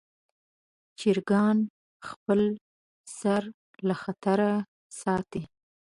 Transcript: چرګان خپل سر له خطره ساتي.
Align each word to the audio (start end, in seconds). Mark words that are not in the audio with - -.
چرګان 0.99 1.57
خپل 2.07 2.41
سر 3.19 3.43
له 3.87 3.95
خطره 4.03 4.51
ساتي. 5.01 5.43